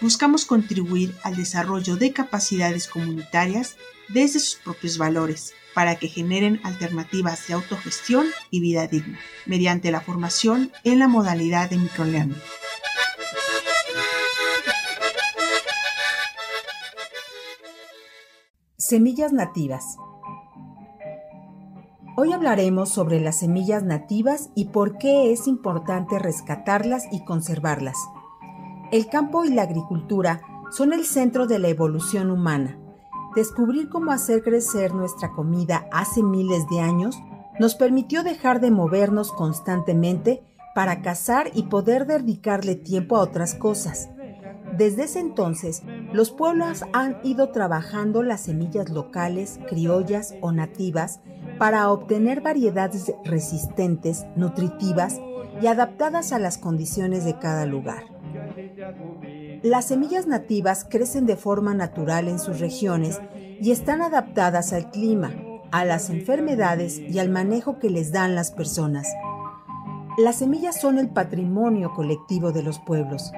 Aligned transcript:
buscamos 0.00 0.44
contribuir 0.44 1.14
al 1.22 1.36
desarrollo 1.36 1.96
de 1.96 2.12
capacidades 2.12 2.88
comunitarias 2.88 3.76
desde 4.08 4.40
sus 4.40 4.56
propios 4.56 4.98
valores 4.98 5.54
para 5.74 5.96
que 5.96 6.08
generen 6.08 6.60
alternativas 6.64 7.46
de 7.46 7.54
autogestión 7.54 8.26
y 8.50 8.60
vida 8.60 8.86
digna, 8.86 9.18
mediante 9.46 9.90
la 9.90 10.00
formación 10.00 10.72
en 10.84 10.98
la 10.98 11.08
modalidad 11.08 11.70
de 11.70 11.78
microlearning. 11.78 12.40
Semillas 18.76 19.32
nativas. 19.32 19.84
Hoy 22.16 22.32
hablaremos 22.32 22.88
sobre 22.92 23.20
las 23.20 23.38
semillas 23.38 23.84
nativas 23.84 24.50
y 24.56 24.66
por 24.66 24.98
qué 24.98 25.32
es 25.32 25.46
importante 25.46 26.18
rescatarlas 26.18 27.04
y 27.12 27.24
conservarlas. 27.24 27.96
El 28.90 29.06
campo 29.06 29.44
y 29.44 29.50
la 29.50 29.62
agricultura 29.62 30.40
son 30.72 30.92
el 30.92 31.04
centro 31.04 31.46
de 31.46 31.60
la 31.60 31.68
evolución 31.68 32.28
humana. 32.28 32.76
Descubrir 33.36 33.88
cómo 33.88 34.10
hacer 34.10 34.42
crecer 34.42 34.94
nuestra 34.94 35.30
comida 35.30 35.86
hace 35.92 36.24
miles 36.24 36.68
de 36.68 36.80
años 36.80 37.16
nos 37.60 37.76
permitió 37.76 38.24
dejar 38.24 38.60
de 38.60 38.72
movernos 38.72 39.30
constantemente 39.30 40.42
para 40.74 41.02
cazar 41.02 41.52
y 41.54 41.64
poder 41.64 42.04
dedicarle 42.06 42.74
tiempo 42.74 43.16
a 43.16 43.20
otras 43.20 43.54
cosas. 43.54 44.08
Desde 44.76 45.04
ese 45.04 45.20
entonces, 45.20 45.82
los 46.12 46.32
pueblos 46.32 46.84
han 46.92 47.18
ido 47.22 47.50
trabajando 47.50 48.24
las 48.24 48.40
semillas 48.40 48.90
locales, 48.90 49.60
criollas 49.68 50.34
o 50.40 50.50
nativas 50.50 51.20
para 51.58 51.92
obtener 51.92 52.40
variedades 52.40 53.12
resistentes, 53.24 54.26
nutritivas 54.34 55.20
y 55.62 55.68
adaptadas 55.68 56.32
a 56.32 56.40
las 56.40 56.58
condiciones 56.58 57.24
de 57.24 57.38
cada 57.38 57.66
lugar. 57.66 58.19
Las 59.62 59.88
semillas 59.88 60.26
nativas 60.26 60.86
crecen 60.88 61.26
de 61.26 61.36
forma 61.36 61.74
natural 61.74 62.28
en 62.28 62.38
sus 62.38 62.60
regiones 62.60 63.20
y 63.60 63.70
están 63.70 64.00
adaptadas 64.02 64.72
al 64.72 64.90
clima, 64.90 65.32
a 65.70 65.84
las 65.84 66.10
enfermedades 66.10 66.98
y 66.98 67.18
al 67.18 67.28
manejo 67.28 67.78
que 67.78 67.90
les 67.90 68.12
dan 68.12 68.34
las 68.34 68.50
personas. 68.50 69.06
Las 70.18 70.36
semillas 70.36 70.80
son 70.80 70.98
el 70.98 71.08
patrimonio 71.08 71.92
colectivo 71.94 72.52
de 72.52 72.62
los 72.62 72.78
pueblos. 72.78 73.32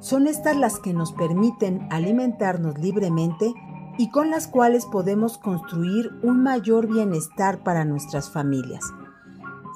Son 0.00 0.26
estas 0.26 0.56
las 0.56 0.78
que 0.78 0.92
nos 0.92 1.12
permiten 1.12 1.86
alimentarnos 1.90 2.78
libremente 2.78 3.52
y 3.98 4.10
con 4.10 4.30
las 4.30 4.46
cuales 4.46 4.86
podemos 4.86 5.38
construir 5.38 6.10
un 6.22 6.42
mayor 6.42 6.86
bienestar 6.86 7.62
para 7.62 7.84
nuestras 7.84 8.30
familias. 8.30 8.84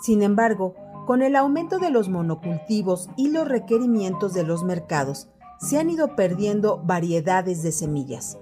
Sin 0.03 0.23
embargo, 0.23 0.75
con 1.07 1.23
el 1.23 1.37
aumento 1.37 1.79
de 1.79 1.91
los 1.91 2.09
monocultivos 2.09 3.09
y 3.17 3.29
los 3.31 3.47
requerimientos 3.47 4.35
de 4.35 4.45
los 4.45 4.65
mercados, 4.65 5.29
se 5.59 5.79
han 5.79 5.91
ido 5.91 6.17
perdiendo 6.17 6.81
variedades 6.85 7.63
de 7.63 7.73
semillas. 7.73 8.39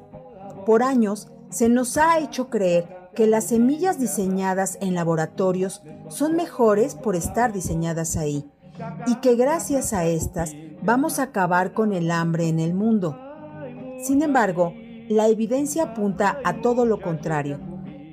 Por 0.67 0.83
años, 0.83 1.33
se 1.51 1.69
nos 1.69 1.97
ha 1.97 2.19
hecho 2.19 2.49
creer 2.49 3.11
que 3.15 3.27
las 3.27 3.45
semillas 3.45 3.99
diseñadas 3.99 4.79
en 4.81 4.95
laboratorios 4.95 5.83
son 6.09 6.35
mejores 6.35 6.95
por 6.95 7.15
estar 7.15 7.53
diseñadas 7.53 8.17
ahí 8.17 8.51
y 9.07 9.17
que 9.17 9.35
gracias 9.35 9.93
a 9.93 10.07
estas 10.07 10.55
vamos 10.83 11.19
a 11.19 11.25
acabar 11.25 11.75
con 11.75 11.93
el 11.93 12.11
hambre 12.11 12.49
en 12.49 12.59
el 12.59 12.75
mundo. 12.75 13.19
Sin 14.03 14.23
embargo, 14.23 14.73
la 15.09 15.29
evidencia 15.29 15.85
apunta 15.85 16.39
a 16.45 16.61
todo 16.63 16.87
lo 16.87 17.01
contrario. 17.01 17.61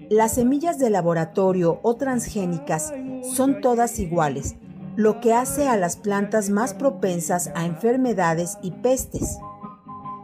Las 0.09 0.33
semillas 0.33 0.79
de 0.79 0.89
laboratorio 0.89 1.79
o 1.81 1.95
transgénicas 1.95 2.91
son 3.23 3.61
todas 3.61 3.99
iguales, 3.99 4.55
lo 4.95 5.19
que 5.19 5.33
hace 5.33 5.67
a 5.67 5.77
las 5.77 5.95
plantas 5.95 6.49
más 6.49 6.73
propensas 6.73 7.51
a 7.55 7.65
enfermedades 7.65 8.57
y 8.61 8.71
pestes. 8.71 9.37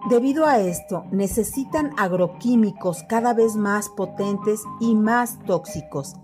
Debido 0.10 0.46
a 0.46 0.60
esto, 0.60 1.06
necesitan 1.12 1.92
agroquímicos 1.98 3.04
cada 3.10 3.34
vez 3.34 3.56
más 3.56 3.90
potentes 3.90 4.62
y 4.80 4.96
más 4.96 5.40
tóxicos, 5.46 6.16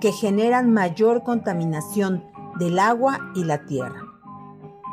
que 0.00 0.12
generan 0.12 0.72
mayor 0.72 1.22
contaminación 1.22 2.24
del 2.58 2.78
agua 2.78 3.30
y 3.34 3.44
la 3.44 3.66
tierra. 3.66 4.02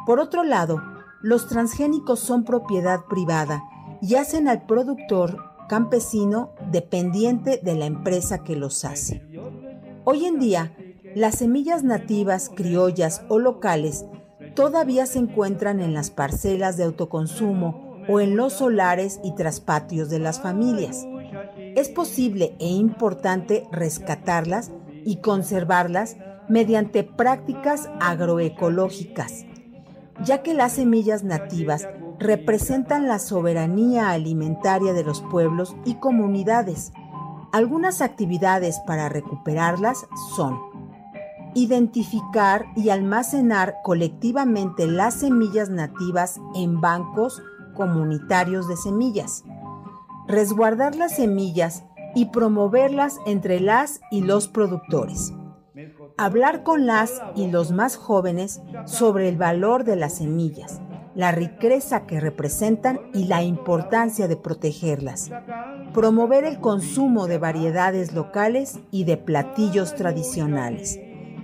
Por 0.05 0.19
otro 0.19 0.43
lado, 0.43 0.81
los 1.21 1.47
transgénicos 1.47 2.19
son 2.19 2.43
propiedad 2.43 3.05
privada 3.05 3.63
y 4.01 4.15
hacen 4.15 4.47
al 4.47 4.65
productor 4.67 5.39
campesino 5.67 6.51
dependiente 6.71 7.59
de 7.63 7.75
la 7.75 7.85
empresa 7.85 8.43
que 8.43 8.55
los 8.55 8.85
hace. 8.85 9.23
Hoy 10.03 10.25
en 10.25 10.37
día, 10.37 10.71
las 11.15 11.35
semillas 11.35 11.83
nativas, 11.83 12.51
criollas 12.53 13.23
o 13.29 13.39
locales 13.39 14.05
todavía 14.53 15.05
se 15.05 15.19
encuentran 15.19 15.79
en 15.79 15.93
las 15.93 16.09
parcelas 16.09 16.75
de 16.75 16.83
autoconsumo 16.83 18.03
o 18.09 18.19
en 18.19 18.35
los 18.35 18.53
solares 18.53 19.21
y 19.23 19.33
traspatios 19.33 20.09
de 20.09 20.19
las 20.19 20.41
familias. 20.41 21.07
Es 21.75 21.87
posible 21.87 22.55
e 22.59 22.67
importante 22.67 23.65
rescatarlas 23.71 24.71
y 25.05 25.17
conservarlas 25.17 26.17
mediante 26.49 27.03
prácticas 27.03 27.89
agroecológicas, 28.01 29.45
ya 30.23 30.43
que 30.43 30.53
las 30.53 30.73
semillas 30.73 31.23
nativas 31.23 31.87
representan 32.19 33.07
la 33.07 33.19
soberanía 33.19 34.11
alimentaria 34.11 34.91
de 34.91 35.03
los 35.03 35.21
pueblos 35.21 35.75
y 35.85 35.95
comunidades. 35.95 36.91
Algunas 37.53 38.01
actividades 38.01 38.79
para 38.85 39.07
recuperarlas 39.07 40.05
son 40.35 40.74
identificar 41.55 42.65
y 42.75 42.89
almacenar 42.89 43.77
colectivamente 43.81 44.87
las 44.87 45.15
semillas 45.15 45.69
nativas 45.69 46.39
en 46.53 46.81
bancos 46.81 47.41
comunitarios 47.73 48.67
de 48.67 48.75
semillas, 48.75 49.43
resguardar 50.27 50.95
las 50.95 51.15
semillas 51.15 51.85
y 52.13 52.25
promoverlas 52.25 53.19
entre 53.25 53.59
las 53.61 54.01
y 54.11 54.21
los 54.21 54.47
productores, 54.49 55.33
hablar 56.17 56.63
con 56.63 56.85
las 56.85 57.21
y 57.35 57.47
los 57.47 57.71
más 57.71 57.95
jóvenes 57.95 58.61
sobre 58.85 59.29
el 59.29 59.37
valor 59.37 59.85
de 59.85 59.95
las 59.95 60.15
semillas, 60.15 60.81
la 61.15 61.31
riqueza 61.31 62.05
que 62.05 62.19
representan 62.19 62.99
y 63.13 63.25
la 63.25 63.43
importancia 63.43 64.27
de 64.27 64.35
protegerlas. 64.35 65.31
Promover 65.93 66.43
el 66.43 66.59
consumo 66.59 67.27
de 67.27 67.37
variedades 67.37 68.13
locales 68.13 68.79
y 68.91 69.05
de 69.05 69.15
platillos 69.15 69.95
tradicionales. 69.95 70.99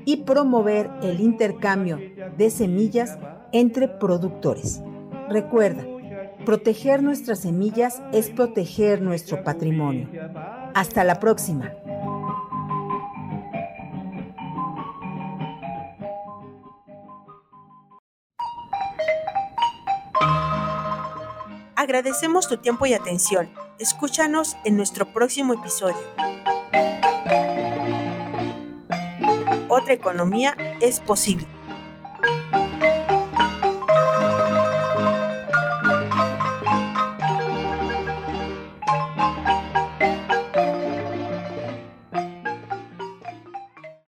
Y 0.06 0.18
promover 0.18 0.90
el 1.02 1.20
intercambio 1.20 2.00
de 2.38 2.50
semillas 2.50 3.18
entre 3.52 3.88
productores. 3.88 4.82
Recuerda, 5.30 5.86
proteger 6.46 7.04
nuestras 7.04 7.40
semillas 7.40 8.02
es 8.12 8.30
proteger 8.30 9.02
nuestro 9.02 9.44
patrimonio. 9.44 10.10
Hasta 10.74 11.04
la 11.04 11.20
próxima. 11.20 11.72
Agradecemos 21.82 22.48
tu 22.48 22.58
tiempo 22.58 22.86
y 22.86 22.94
atención. 22.94 23.50
Escúchanos 23.80 24.56
en 24.66 24.78
nuestro 24.78 25.12
próximo 25.14 25.56
episodio. 25.56 25.98
Economía 29.94 30.56
es 30.82 31.00
posible. 31.00 31.46